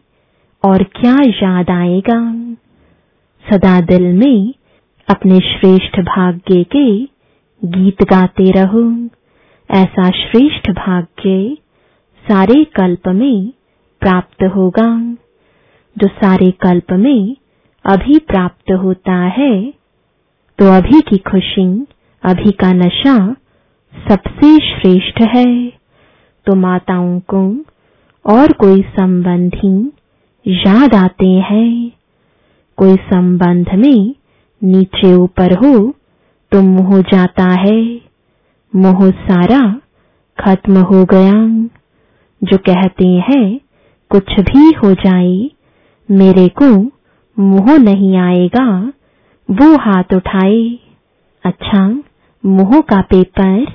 और 0.62 0.82
क्या 0.82 1.16
याद 1.42 1.70
आएगा? 1.70 2.20
सदा 3.44 3.80
दिल 3.80 4.06
में 4.12 4.54
अपने 5.08 5.38
श्रेष्ठ 5.40 5.98
भाग्य 6.00 6.62
के 6.64 6.88
गीत 7.62 8.02
गाते 8.02 8.50
रहो। 8.50 8.84
ऐसा 9.70 10.08
श्रेष्ठ 10.10 10.70
भाग्य 10.70 11.56
सारे 12.24 12.64
कल्प 12.76 13.08
में 13.08 13.52
प्राप्त 14.02 14.44
होगा। 14.56 14.88
जो 15.96 16.08
सारे 16.08 16.50
कल्प 16.50 16.92
में 16.92 17.36
अभी 17.84 18.18
प्राप्त 18.18 18.72
होता 18.72 19.16
है 19.38 19.54
तो 20.58 20.70
अभी 20.76 21.00
की 21.00 21.16
खुशी, 21.30 21.66
अभी 22.22 22.50
का 22.50 22.72
नशा 22.74 23.16
सबसे 23.94 24.56
श्रेष्ठ 24.68 25.20
है। 25.36 25.77
तो 26.48 26.54
माताओं 26.54 27.20
को 27.34 27.56
और 28.26 28.52
कोई 28.52 28.82
संबंधी 28.82 29.92
याद 30.46 30.94
आते 30.94 31.28
हैं। 31.28 31.92
कोई 32.76 32.96
संबंध 32.96 33.66
में 33.74 34.14
नीचे 34.64 35.14
ऊपर 35.14 35.52
हो 35.52 35.94
तो 36.52 36.62
मोह 36.62 37.00
जाता 37.00 37.44
है। 37.44 38.00
मोह 38.76 39.10
सारा 39.10 39.80
खत्म 40.38 40.78
हो 40.78 41.04
गया। 41.04 41.32
जो 42.42 42.56
कहते 42.56 43.08
हैं, 43.08 43.60
कुछ 44.10 44.40
भी 44.40 44.72
हो 44.72 44.92
जाए, 44.94 45.50
मेरे 46.10 46.48
को 46.48 46.82
मोह 47.42 47.78
नहीं 47.78 48.16
आएगा, 48.16 48.92
वो 49.50 49.76
हाथ 49.76 50.14
उठाए। 50.14 50.78
अच्छा 51.44 52.02
मोह 52.46 52.80
का 52.80 53.00
पेपर 53.00 53.66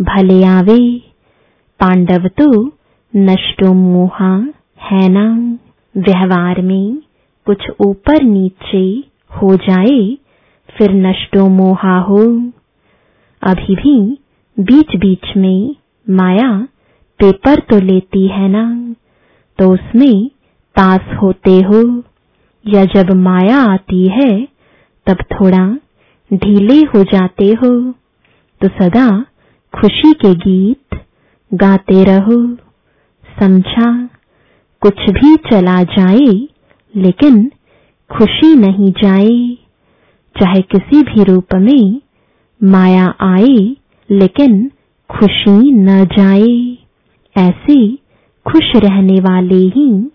भले 0.00 0.44
आवे। 0.44 1.11
पांडव 1.82 2.26
तो 2.38 2.44
नष्टो 3.14 3.72
मोहा 3.72 4.34
है 4.80 5.08
ना 5.08 5.24
व्यवहार 5.94 6.60
में 6.62 6.96
कुछ 7.46 7.64
ऊपर 7.80 8.22
नीचे 8.22 8.82
हो 9.30 9.54
जाए, 9.58 9.98
फिर 10.68 10.92
नष्टो 10.96 11.46
मोहा 11.48 11.96
हो। 12.00 12.20
अभी 13.42 13.74
भी 13.74 13.96
बीच 14.56 14.96
बीच 14.96 15.36
में 15.36 15.74
माया 16.06 16.50
पेपर 17.20 17.60
तो 17.70 17.78
लेती 17.80 18.26
है 18.28 18.48
ना 18.48 18.64
तो 19.58 19.70
उसमें 19.74 20.26
पास 20.76 21.14
होते 21.22 21.60
हो। 21.60 21.82
या 22.64 22.84
जब 22.84 23.12
माया 23.18 23.58
आती 23.72 24.06
है, 24.08 24.30
तब 25.06 25.24
थोड़ा 25.32 25.66
ढीले 26.30 26.80
हो 26.86 27.02
जाते 27.04 27.52
हो। 27.52 27.74
तो 28.60 28.68
सदा 28.80 29.08
खुशी 29.74 30.12
के 30.12 30.34
गीत 30.40 31.00
गाते 31.54 32.04
रहो, 32.04 32.54
समझा, 33.40 34.08
कुछ 34.80 35.10
भी 35.10 35.36
चला 35.36 35.82
जाए, 35.82 36.48
लेकिन 36.96 37.52
खुशी 38.10 38.54
नहीं 38.54 38.92
जाए। 38.92 39.58
चाहे 40.40 40.60
किसी 40.60 41.02
भी 41.02 41.24
रूप 41.24 41.54
में 41.54 42.00
माया 42.62 43.14
आए, 43.20 43.76
लेकिन 44.10 44.70
खुशी 45.10 45.72
न 45.72 46.04
जाए। 46.04 46.78
ऐसे 47.36 47.96
खुश 48.48 48.72
रहने 48.76 49.20
वाले 49.20 49.54
ही 49.54 50.10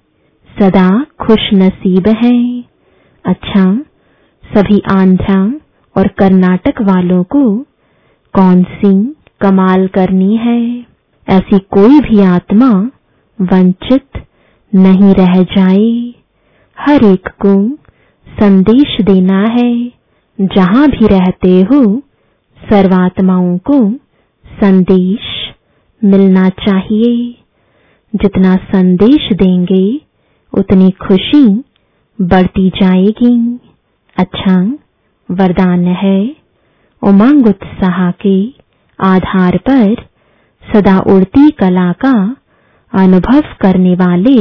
सदा 0.60 1.06
खुश 1.22 1.50
नसीब 1.54 2.08
है। 2.08 2.64
अच्छा 3.26 3.80
सभी 4.56 4.82
आंध्रा 4.92 5.54
और 5.98 6.08
कर्नाटक 6.08 6.82
वालों 6.82 7.24
को 7.24 7.58
कौन 8.34 8.64
सी 8.64 9.16
कमाल 9.42 9.88
करनी 9.88 10.36
है? 10.36 10.97
ऐसी 11.30 11.60
कोई 11.60 12.00
भी 12.00 12.22
आत्मा 12.22 12.70
वंचित 13.42 14.26
नहीं 14.76 15.14
रह 15.14 15.44
जाए। 15.44 16.14
हर 16.80 17.04
एक 17.04 17.28
को 17.28 17.76
संदेश 18.30 19.02
देना 19.02 19.46
है, 19.50 19.92
जहाँ 20.42 20.88
भी 20.88 21.08
रहते 21.08 21.62
हो, 21.62 22.00
सर्वात्माओं 22.70 23.58
को 23.58 23.92
संदेश 24.48 25.20
मिलना 26.04 26.50
चाहिए। 26.50 27.36
जितना 28.16 28.56
संदेश 28.56 29.34
देंगे, 29.34 30.02
उतनी 30.54 30.92
खुशी 30.92 31.64
बढ़ती 32.22 32.70
जाएगी। 32.70 33.60
अच्छा 34.18 34.78
वरदान 35.32 35.86
है। 35.86 36.36
उमंग 37.04 37.48
उत्साह 37.48 38.12
के 38.12 38.54
आधार 39.00 39.58
पर 39.58 40.07
सदा 40.68 40.98
उड़ती 41.14 41.50
कला 41.60 41.92
का 42.06 42.14
अनुभव 42.94 43.42
करने 43.62 43.94
वाले 43.96 44.40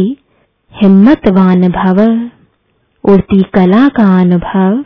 हिम्मतवान 0.72 1.68
भव। 1.70 2.00
उड़ती 3.04 3.40
कला 3.54 3.86
का 3.96 4.06
अनुभव 4.20 4.84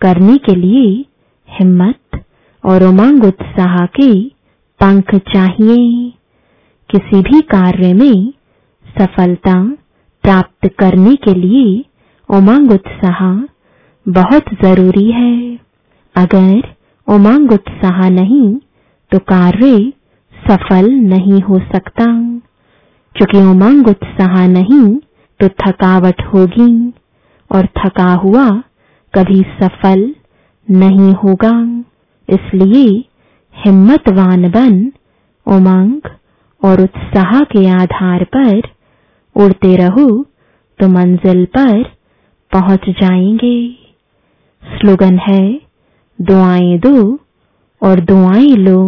करने 0.00 0.36
के 0.46 0.54
लिए 0.56 0.86
हिम्मत 1.48 2.20
और 2.64 2.84
उमंग 2.84 3.24
उत्साह 3.24 3.76
के 3.96 4.10
पंख 4.80 5.14
चाहिए। 5.32 5.78
किसी 6.90 7.20
भी 7.22 7.40
कार्य 7.52 7.92
में 7.94 8.32
सफलता 8.86 9.54
प्राप्त 10.24 10.68
करने 10.78 11.14
के 11.24 11.34
लिए 11.36 11.64
उमंग 12.28 12.70
उत्साह 12.72 13.20
बहुत 14.06 14.54
ज़रूरी 14.62 15.10
है। 15.12 15.34
अगर 16.16 16.72
उमंग 17.08 17.52
उत्साह 17.52 18.08
नहीं 18.10 18.48
तो 19.12 19.18
कार्य 19.30 19.92
सफल 20.48 20.90
नहीं 21.10 21.40
हो 21.42 21.58
सकता। 21.72 22.06
क्योंकि 23.16 23.38
उमंग 23.40 23.88
उत्साह 23.88 24.46
नहीं 24.48 24.94
तो 25.40 25.48
थकावट 25.60 26.22
होगी, 26.34 26.72
और 27.50 27.66
थका 27.78 28.12
हुआ 28.14 28.48
कभी 29.14 29.40
सफल 29.60 30.00
नहीं 30.68 31.12
होगा। 31.14 31.52
इसलिए 32.28 32.86
हिम्मतवान 33.56 34.48
बन 34.50 34.74
उमंग 35.46 36.08
और 36.62 36.80
उत्साह 36.80 37.40
के 37.52 37.66
आधार 37.72 38.24
पर 38.36 38.60
उड़ते 39.36 39.74
रहो 39.76 40.06
तो 40.80 40.88
मंजिल 40.88 41.44
पर 41.56 41.82
पहुँच 42.52 42.88
जाएँगे। 43.00 43.56
स्लोगन 44.62 45.18
है, 45.18 45.42
दुआएँ 46.18 46.78
दो 46.78 46.96
और 47.82 48.00
दुआएँ 48.02 48.54
लो। 48.58 48.78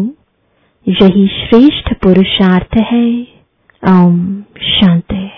यही 0.89 1.27
श्रेष्ठ 1.27 1.95
पुरुषार्थ 1.95 2.77
है। 2.77 3.23
ओम 3.89 4.43
शांति। 4.59 5.31